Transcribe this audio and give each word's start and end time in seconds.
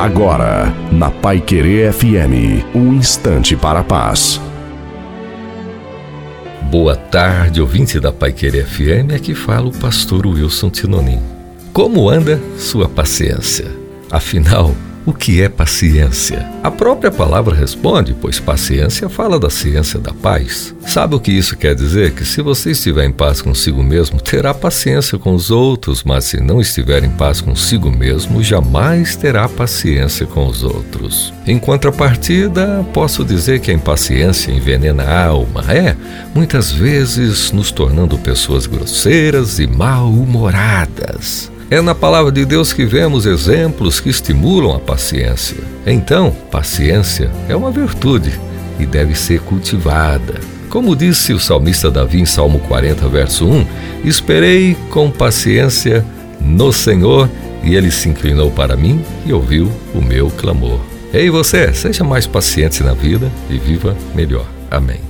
Agora, 0.00 0.74
na 0.90 1.10
Pai 1.10 1.42
Querer 1.42 1.92
FM, 1.92 2.64
um 2.74 2.94
instante 2.94 3.54
para 3.54 3.80
a 3.80 3.84
paz. 3.84 4.40
Boa 6.70 6.96
tarde, 6.96 7.60
ouvinte 7.60 8.00
da 8.00 8.10
Pai 8.10 8.32
Querer 8.32 8.64
FM, 8.64 9.12
aqui 9.14 9.34
fala 9.34 9.68
o 9.68 9.72
pastor 9.78 10.26
Wilson 10.26 10.70
Tinonim. 10.70 11.20
Como 11.74 12.08
anda 12.08 12.40
sua 12.56 12.88
paciência? 12.88 13.66
Afinal, 14.10 14.74
o 15.06 15.14
que 15.14 15.40
é 15.40 15.48
paciência? 15.48 16.46
A 16.62 16.70
própria 16.70 17.10
palavra 17.10 17.54
responde, 17.54 18.14
pois 18.20 18.38
paciência 18.38 19.08
fala 19.08 19.40
da 19.40 19.48
ciência 19.48 19.98
da 19.98 20.12
paz. 20.12 20.74
Sabe 20.86 21.14
o 21.14 21.20
que 21.20 21.32
isso 21.32 21.56
quer 21.56 21.74
dizer? 21.74 22.12
Que 22.12 22.24
se 22.24 22.42
você 22.42 22.72
estiver 22.72 23.06
em 23.06 23.12
paz 23.12 23.40
consigo 23.40 23.82
mesmo, 23.82 24.20
terá 24.20 24.52
paciência 24.52 25.18
com 25.18 25.34
os 25.34 25.50
outros, 25.50 26.04
mas 26.04 26.24
se 26.24 26.38
não 26.38 26.60
estiver 26.60 27.02
em 27.02 27.10
paz 27.10 27.40
consigo 27.40 27.90
mesmo, 27.90 28.42
jamais 28.42 29.16
terá 29.16 29.48
paciência 29.48 30.26
com 30.26 30.46
os 30.46 30.62
outros. 30.62 31.32
Em 31.46 31.58
contrapartida, 31.58 32.84
posso 32.92 33.24
dizer 33.24 33.60
que 33.60 33.70
a 33.70 33.74
impaciência 33.74 34.52
envenena 34.52 35.04
a 35.04 35.26
alma, 35.26 35.64
é, 35.72 35.96
muitas 36.34 36.70
vezes 36.70 37.52
nos 37.52 37.70
tornando 37.72 38.18
pessoas 38.18 38.66
grosseiras 38.66 39.58
e 39.58 39.66
mal-humoradas. 39.66 41.50
É 41.70 41.80
na 41.80 41.94
palavra 41.94 42.32
de 42.32 42.44
Deus 42.44 42.72
que 42.72 42.84
vemos 42.84 43.26
exemplos 43.26 44.00
que 44.00 44.08
estimulam 44.08 44.74
a 44.74 44.80
paciência. 44.80 45.58
Então, 45.86 46.34
paciência 46.50 47.30
é 47.48 47.54
uma 47.54 47.70
virtude 47.70 48.40
e 48.76 48.84
deve 48.84 49.14
ser 49.14 49.40
cultivada. 49.42 50.40
Como 50.68 50.96
disse 50.96 51.32
o 51.32 51.38
salmista 51.38 51.88
Davi 51.88 52.20
em 52.20 52.26
Salmo 52.26 52.58
40, 52.58 53.08
verso 53.08 53.46
1: 53.46 53.66
Esperei 54.04 54.76
com 54.90 55.12
paciência 55.12 56.04
no 56.40 56.72
Senhor 56.72 57.30
e 57.62 57.76
ele 57.76 57.92
se 57.92 58.08
inclinou 58.08 58.50
para 58.50 58.76
mim 58.76 59.04
e 59.24 59.32
ouviu 59.32 59.70
o 59.94 60.02
meu 60.02 60.28
clamor. 60.28 60.80
Ei 61.14 61.30
você, 61.30 61.72
seja 61.72 62.02
mais 62.02 62.26
paciente 62.26 62.82
na 62.82 62.94
vida 62.94 63.30
e 63.48 63.58
viva 63.58 63.96
melhor. 64.12 64.46
Amém. 64.68 65.09